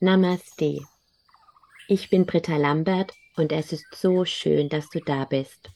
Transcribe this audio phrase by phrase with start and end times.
[0.00, 0.78] Namaste.
[1.88, 5.70] Ich bin Britta Lambert und es ist so schön, dass du da bist.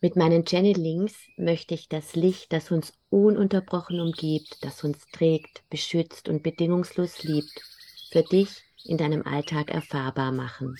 [0.00, 6.28] Mit meinen Channelings möchte ich das Licht, das uns ununterbrochen umgibt, das uns trägt, beschützt
[6.28, 7.60] und bedingungslos liebt,
[8.12, 10.76] für dich in deinem Alltag erfahrbar machen.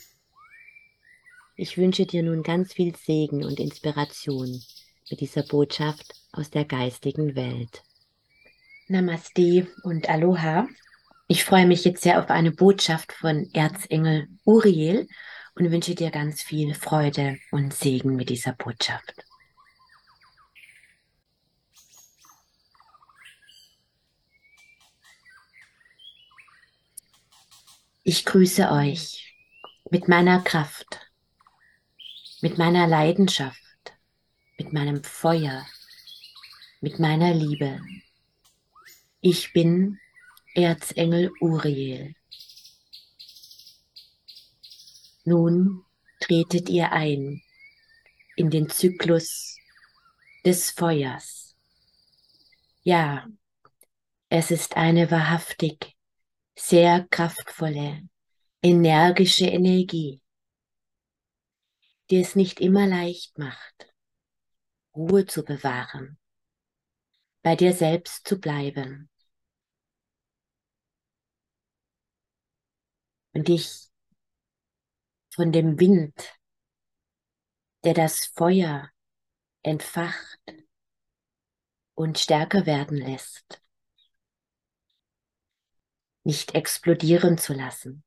[1.57, 4.62] Ich wünsche dir nun ganz viel Segen und Inspiration
[5.11, 7.82] mit dieser Botschaft aus der geistigen Welt.
[8.86, 10.68] Namaste und Aloha.
[11.27, 15.09] Ich freue mich jetzt sehr auf eine Botschaft von Erzengel Uriel
[15.55, 19.15] und wünsche dir ganz viel Freude und Segen mit dieser Botschaft.
[28.02, 29.34] Ich grüße euch
[29.91, 31.10] mit meiner Kraft,
[32.43, 33.59] mit meiner Leidenschaft,
[34.59, 35.66] mit meinem Feuer,
[36.82, 37.80] mit meiner Liebe.
[39.23, 39.98] Ich bin
[40.57, 42.15] Erzengel Uriel.
[45.25, 45.85] Nun
[46.21, 47.43] tretet ihr ein
[48.37, 49.57] in den Zyklus
[50.45, 51.57] des Feuers.
[52.85, 53.27] Ja,
[54.29, 55.96] es ist eine wahrhaftig
[56.55, 58.09] sehr kraftvolle,
[58.63, 60.23] energische Energie,
[62.11, 63.93] die es nicht immer leicht macht,
[64.94, 66.16] Ruhe zu bewahren,
[67.43, 69.11] bei dir selbst zu bleiben
[73.43, 73.88] dich
[75.34, 76.15] von dem Wind,
[77.82, 78.91] der das Feuer
[79.62, 80.38] entfacht
[81.94, 83.60] und stärker werden lässt,
[86.22, 88.05] nicht explodieren zu lassen.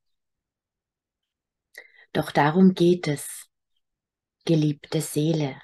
[2.14, 3.48] Doch darum geht es,
[4.46, 5.62] geliebte Seele,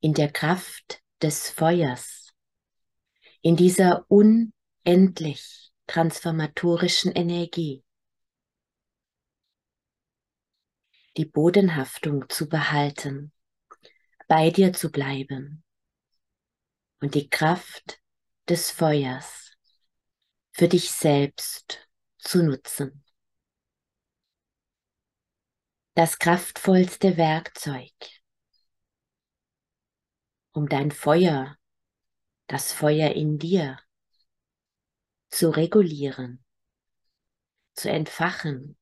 [0.00, 2.34] in der Kraft des Feuers,
[3.40, 7.82] in dieser unendlich transformatorischen Energie,
[11.16, 13.32] die Bodenhaftung zu behalten,
[14.28, 15.64] bei dir zu bleiben
[17.00, 18.00] und die Kraft
[18.48, 19.56] des Feuers
[20.52, 23.04] für dich selbst zu nutzen.
[25.94, 27.94] Das kraftvollste Werkzeug,
[30.52, 31.56] um dein Feuer,
[32.46, 33.78] das Feuer in dir
[35.30, 36.44] zu regulieren,
[37.74, 38.76] zu entfachen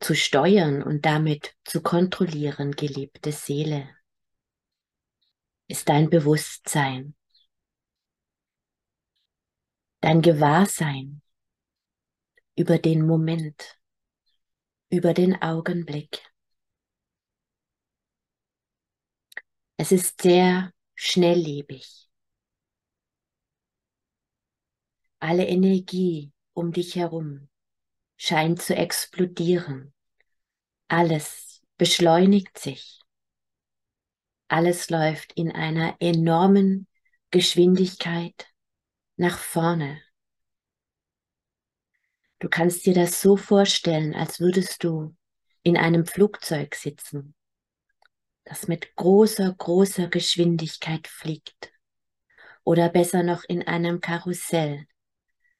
[0.00, 3.88] zu steuern und damit zu kontrollieren, geliebte Seele,
[5.68, 7.16] ist dein Bewusstsein,
[10.00, 11.22] dein Gewahrsein
[12.56, 13.78] über den Moment,
[14.90, 16.22] über den Augenblick.
[19.78, 22.08] Es ist sehr schnelllebig.
[25.18, 27.48] Alle Energie um dich herum
[28.16, 29.92] scheint zu explodieren.
[30.88, 33.00] Alles beschleunigt sich.
[34.48, 36.86] Alles läuft in einer enormen
[37.30, 38.48] Geschwindigkeit
[39.16, 40.00] nach vorne.
[42.38, 45.16] Du kannst dir das so vorstellen, als würdest du
[45.62, 47.34] in einem Flugzeug sitzen,
[48.44, 51.72] das mit großer, großer Geschwindigkeit fliegt.
[52.62, 54.86] Oder besser noch in einem Karussell,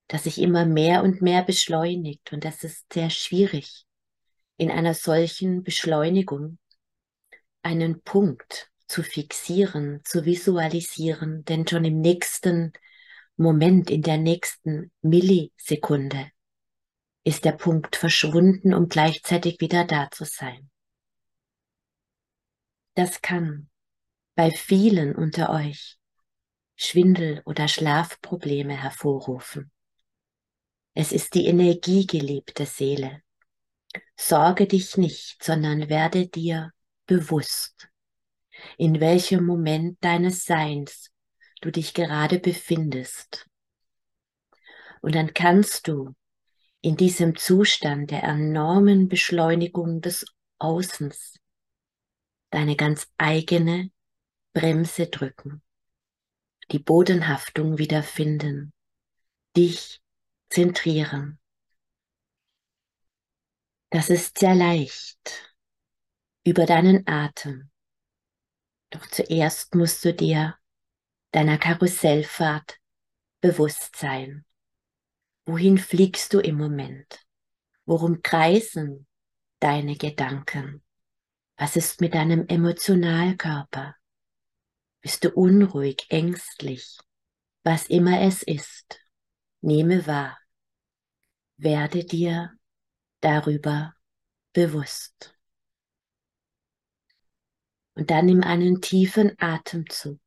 [0.09, 2.33] das sich immer mehr und mehr beschleunigt.
[2.33, 3.85] Und das ist sehr schwierig,
[4.57, 6.59] in einer solchen Beschleunigung
[7.63, 12.73] einen Punkt zu fixieren, zu visualisieren, denn schon im nächsten
[13.37, 16.31] Moment, in der nächsten Millisekunde
[17.25, 20.71] ist der Punkt verschwunden, um gleichzeitig wieder da zu sein.
[22.95, 23.69] Das kann
[24.37, 25.99] bei vielen unter euch
[26.77, 29.73] Schwindel oder Schlafprobleme hervorrufen.
[30.99, 33.21] Es ist die energiegeliebte Seele.
[34.17, 36.73] Sorge dich nicht, sondern werde dir
[37.05, 37.91] bewusst,
[38.79, 41.11] in welchem Moment deines Seins
[41.61, 43.47] du dich gerade befindest.
[45.03, 46.15] Und dann kannst du
[46.81, 50.25] in diesem Zustand der enormen Beschleunigung des
[50.59, 51.39] Außens
[52.49, 53.91] deine ganz eigene
[54.55, 55.61] Bremse drücken,
[56.71, 58.73] die Bodenhaftung wiederfinden,
[59.55, 60.01] dich
[60.49, 61.39] zentrieren.
[63.91, 65.55] Das ist sehr leicht
[66.45, 67.71] über deinen Atem.
[68.91, 70.57] Doch zuerst musst du dir
[71.33, 72.79] deiner Karussellfahrt
[73.41, 74.45] bewusst sein.
[75.45, 77.25] Wohin fliegst du im Moment?
[77.85, 79.07] Worum kreisen
[79.61, 80.83] deine Gedanken?
[81.57, 83.97] Was ist mit deinem Emotionalkörper?
[85.01, 86.99] Bist du unruhig, ängstlich?
[87.63, 89.01] Was immer es ist.
[89.61, 90.39] Nehme wahr
[91.59, 92.53] Werde dir
[93.21, 93.95] darüber
[94.53, 95.35] bewusst.
[97.95, 100.21] Und dann nimm einen tiefen Atemzug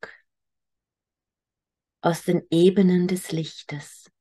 [2.01, 4.11] aus den Ebenen des Lichtes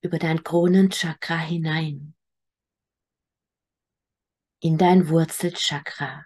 [0.00, 2.14] über dein Kronenchakra hinein
[4.60, 6.24] in dein Wurzelchakra.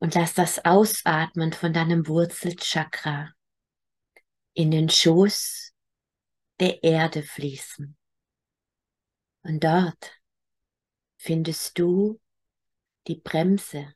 [0.00, 3.34] Und lass das Ausatmen von deinem Wurzelchakra
[4.54, 5.72] in den Schoß
[6.58, 7.96] der Erde fließen.
[9.42, 10.20] Und dort
[11.16, 12.20] findest du
[13.06, 13.94] die Bremse,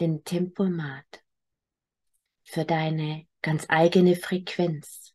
[0.00, 1.24] den Tempomat
[2.42, 5.14] für deine ganz eigene Frequenz,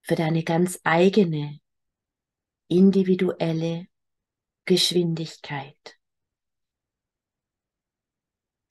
[0.00, 1.60] für deine ganz eigene
[2.68, 3.86] individuelle
[4.64, 5.98] Geschwindigkeit.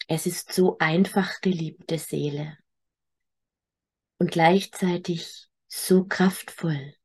[0.08, 2.58] Es ist so einfach, geliebte Seele,
[4.18, 6.96] und gleichzeitig so kraftvoll.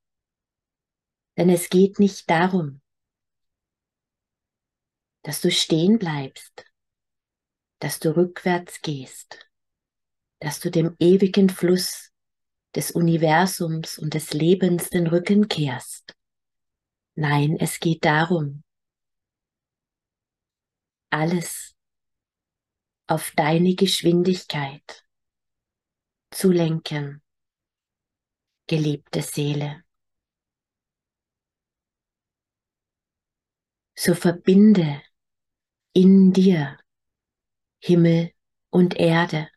[1.37, 2.81] Denn es geht nicht darum,
[5.23, 6.65] dass du stehen bleibst,
[7.79, 9.51] dass du rückwärts gehst,
[10.39, 12.13] dass du dem ewigen Fluss
[12.75, 16.15] des Universums und des Lebens den Rücken kehrst.
[17.17, 18.63] Nein, es geht darum,
[21.11, 21.75] alles
[23.09, 25.05] auf deine Geschwindigkeit
[26.31, 27.23] zu lenken,
[28.67, 29.85] geliebte Seele.
[33.97, 35.03] So verbinde
[35.93, 36.79] in dir
[37.83, 38.33] Himmel
[38.71, 39.51] und Erde.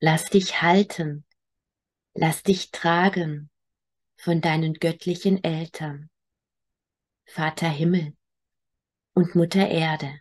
[0.00, 1.24] Lass dich halten,
[2.14, 3.50] lass dich tragen
[4.16, 6.10] von deinen göttlichen Eltern,
[7.24, 8.16] Vater Himmel
[9.14, 10.20] und Mutter Erde.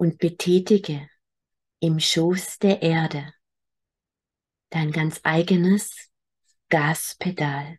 [0.00, 1.10] Und betätige
[1.78, 3.34] im Schoß der Erde
[4.70, 6.10] dein ganz eigenes
[6.70, 7.78] Gaspedal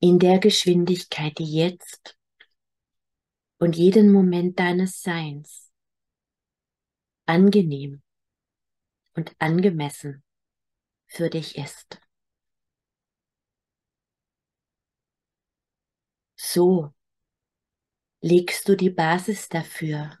[0.00, 2.18] in der Geschwindigkeit, die jetzt
[3.58, 5.70] und jeden Moment deines Seins
[7.24, 8.02] angenehm
[9.14, 10.24] und angemessen
[11.06, 12.00] für dich ist.
[16.34, 16.92] So
[18.22, 20.19] legst du die Basis dafür,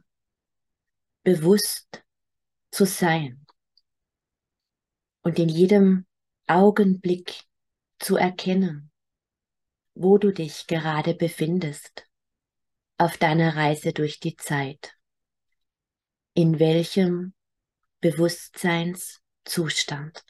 [1.22, 2.02] bewusst
[2.70, 3.44] zu sein
[5.22, 6.06] und in jedem
[6.46, 7.44] Augenblick
[7.98, 8.90] zu erkennen,
[9.94, 12.06] wo du dich gerade befindest
[12.96, 14.96] auf deiner Reise durch die Zeit,
[16.34, 17.34] in welchem
[18.00, 20.24] Bewusstseinszustand.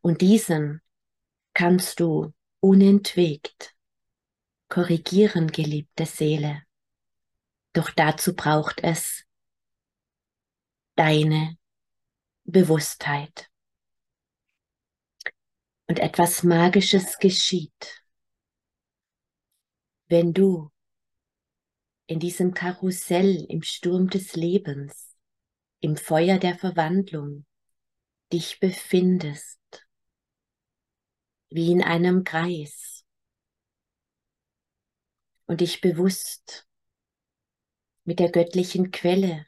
[0.00, 0.82] Und diesen
[1.54, 3.76] kannst du unentwegt
[4.68, 6.62] korrigieren, geliebte Seele.
[7.72, 9.24] Doch dazu braucht es
[10.94, 11.56] deine
[12.44, 13.50] Bewusstheit.
[15.86, 18.02] Und etwas Magisches geschieht,
[20.08, 20.70] wenn du
[22.06, 25.16] in diesem Karussell im Sturm des Lebens,
[25.80, 27.46] im Feuer der Verwandlung
[28.32, 29.60] dich befindest,
[31.48, 33.04] wie in einem Kreis
[35.46, 36.66] und dich bewusst
[38.04, 39.46] mit der göttlichen Quelle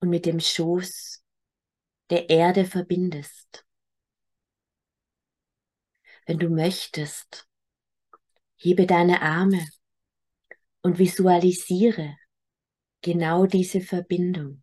[0.00, 1.22] und mit dem Schoß
[2.10, 3.64] der Erde verbindest.
[6.26, 7.48] Wenn du möchtest,
[8.56, 9.66] hebe deine Arme
[10.82, 12.16] und visualisiere
[13.02, 14.62] genau diese Verbindung.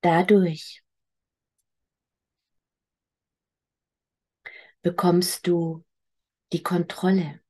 [0.00, 0.82] Dadurch
[4.82, 5.84] bekommst du
[6.52, 7.40] die Kontrolle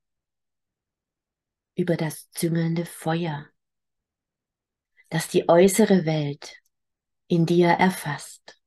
[1.74, 3.48] über das züngelnde Feuer,
[5.10, 6.56] das die äußere Welt
[7.28, 8.60] in dir erfasst,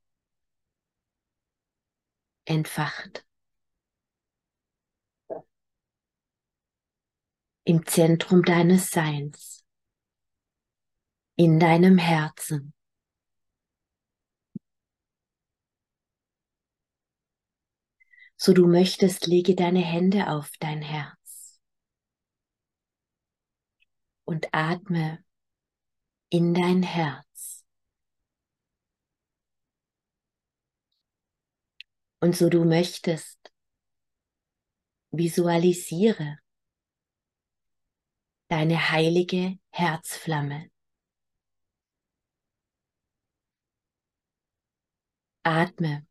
[2.46, 3.26] entfacht.
[7.64, 9.64] Im Zentrum deines Seins,
[11.36, 12.74] in deinem Herzen.
[18.44, 21.62] So du möchtest, lege deine Hände auf dein Herz
[24.26, 25.24] und atme
[26.30, 27.64] in dein Herz.
[32.20, 33.54] Und so du möchtest,
[35.12, 36.40] visualisiere
[38.48, 40.72] deine heilige Herzflamme.
[45.44, 46.08] Atme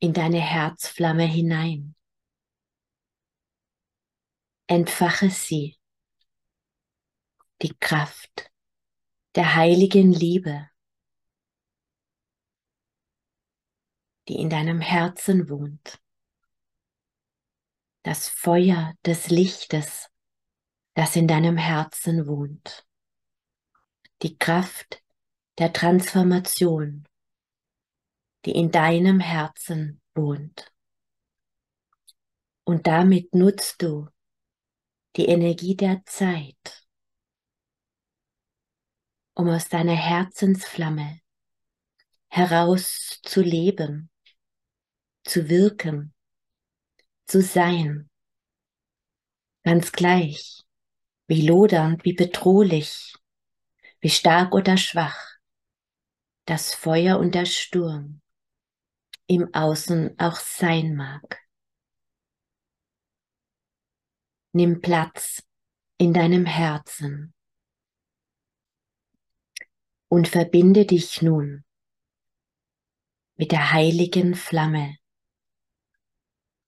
[0.00, 1.94] in deine Herzflamme hinein.
[4.68, 5.76] entfache sie,
[7.62, 8.52] die Kraft
[9.34, 10.70] der heiligen Liebe,
[14.28, 16.00] die in deinem Herzen wohnt,
[18.02, 20.10] das Feuer des Lichtes,
[20.94, 22.86] das in deinem Herzen wohnt,
[24.22, 25.02] die Kraft
[25.58, 27.08] der Transformation,
[28.44, 30.72] die in deinem Herzen wohnt.
[32.64, 34.08] Und damit nutzt du
[35.16, 36.86] die Energie der Zeit,
[39.34, 41.20] um aus deiner Herzensflamme
[42.28, 44.10] heraus zu leben,
[45.24, 46.14] zu wirken,
[47.26, 48.10] zu sein,
[49.64, 50.62] ganz gleich,
[51.26, 53.14] wie lodernd, wie bedrohlich,
[54.00, 55.38] wie stark oder schwach
[56.44, 58.22] das Feuer und der Sturm
[59.28, 61.46] im Außen auch sein mag.
[64.52, 65.42] Nimm Platz
[65.98, 67.34] in deinem Herzen
[70.08, 71.64] und verbinde dich nun
[73.36, 74.96] mit der heiligen Flamme,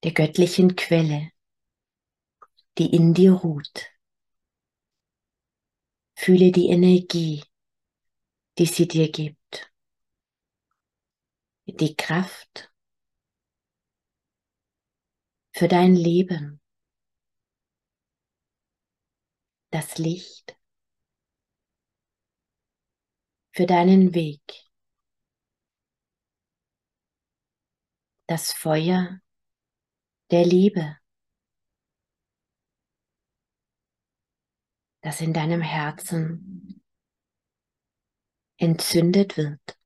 [0.05, 1.33] der göttlichen Quelle,
[2.77, 3.91] die in dir ruht.
[6.15, 7.43] Fühle die Energie,
[8.59, 9.40] die sie dir gibt,
[11.67, 12.73] die Kraft
[15.53, 16.61] für dein Leben
[19.71, 20.57] das Licht
[23.53, 24.41] für deinen Weg,
[28.27, 29.21] das Feuer
[30.31, 30.97] der Liebe,
[35.03, 36.83] das in deinem Herzen
[38.57, 39.80] entzündet wird.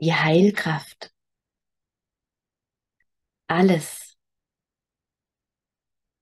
[0.00, 1.14] Die Heilkraft.
[3.46, 4.16] Alles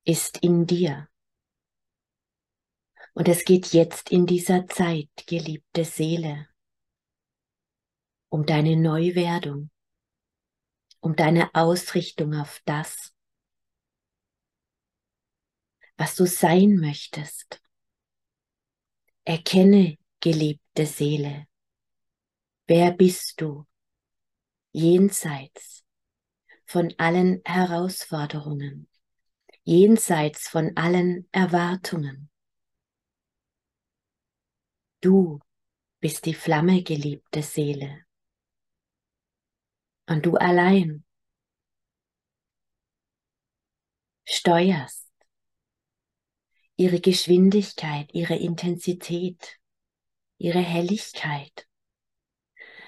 [0.05, 1.09] ist in dir.
[3.13, 6.49] Und es geht jetzt in dieser Zeit, geliebte Seele,
[8.29, 9.71] um deine Neuwerdung,
[11.01, 13.15] um deine Ausrichtung auf das,
[15.97, 17.61] was du sein möchtest.
[19.25, 21.47] Erkenne, geliebte Seele,
[22.67, 23.68] wer bist du?
[24.79, 25.85] Jenseits
[26.65, 28.89] von allen Herausforderungen,
[29.65, 32.31] jenseits von allen Erwartungen.
[35.01, 35.41] Du
[36.01, 38.05] bist die Flamme, geliebte Seele.
[40.07, 41.05] Und du allein
[44.25, 45.09] steuerst
[46.77, 49.59] ihre Geschwindigkeit, ihre Intensität,
[50.39, 51.67] ihre Helligkeit.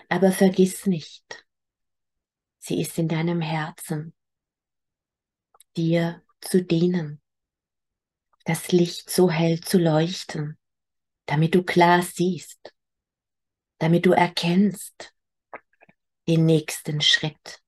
[0.08, 1.44] Aber vergiss nicht,
[2.62, 4.14] Sie ist in deinem Herzen,
[5.76, 7.22] dir zu dienen,
[8.44, 10.58] das Licht so hell zu leuchten,
[11.24, 12.74] damit du klar siehst,
[13.78, 15.14] damit du erkennst
[16.28, 17.62] den nächsten Schritt,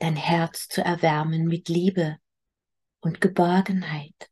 [0.00, 2.18] dein Herz zu erwärmen mit Liebe
[3.00, 4.30] und Geborgenheit,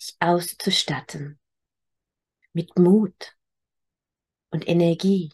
[0.00, 1.38] dich auszustatten
[2.52, 3.36] mit Mut
[4.50, 5.32] und Energie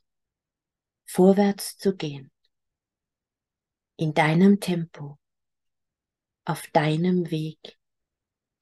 [1.05, 2.31] vorwärts zu gehen,
[3.97, 5.19] in deinem Tempo,
[6.45, 7.79] auf deinem Weg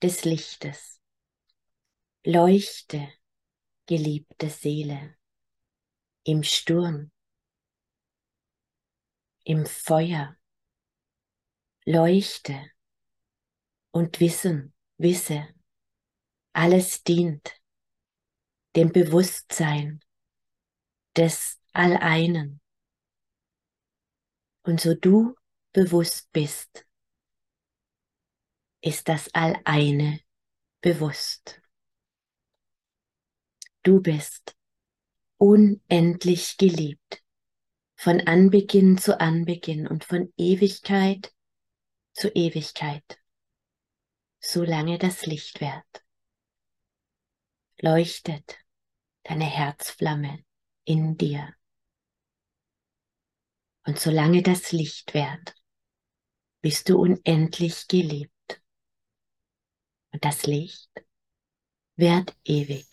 [0.01, 1.01] des Lichtes.
[2.25, 3.11] Leuchte,
[3.85, 5.17] geliebte Seele,
[6.23, 7.11] im Sturm,
[9.43, 10.37] im Feuer.
[11.85, 12.71] Leuchte
[13.91, 15.53] und wissen, wisse,
[16.53, 17.61] alles dient
[18.75, 19.99] dem Bewusstsein
[21.15, 22.61] des Alleinen.
[24.63, 25.35] Und so du
[25.73, 26.85] bewusst bist,
[28.81, 30.19] ist das Alleine
[30.81, 31.61] bewusst.
[33.81, 34.55] Du bist
[35.37, 37.23] unendlich geliebt,
[37.95, 41.33] von Anbeginn zu Anbeginn und von Ewigkeit
[42.13, 43.19] zu Ewigkeit,
[44.39, 46.05] solange das Licht währt.
[47.79, 48.59] Leuchtet
[49.23, 50.45] deine Herzflamme
[50.85, 51.53] in dir.
[53.85, 55.55] Und solange das Licht währt,
[56.61, 58.61] bist du unendlich geliebt.
[60.11, 60.89] Und das Licht
[61.97, 62.87] währt ewig.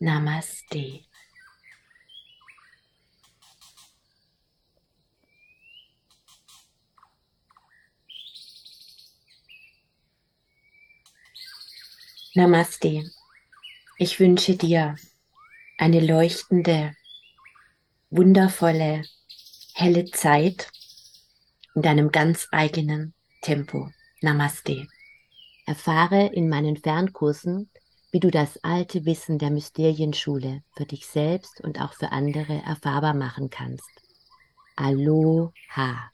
[0.00, 1.04] Namaste.
[12.34, 13.08] Namaste.
[13.96, 14.96] Ich wünsche dir
[15.78, 16.96] eine leuchtende
[18.16, 19.02] wundervolle,
[19.74, 20.70] helle Zeit
[21.74, 23.90] in deinem ganz eigenen Tempo.
[24.20, 24.86] Namaste.
[25.66, 27.70] Erfahre in meinen Fernkursen,
[28.12, 33.14] wie du das alte Wissen der Mysterienschule für dich selbst und auch für andere erfahrbar
[33.14, 33.90] machen kannst.
[34.76, 36.12] Aloha.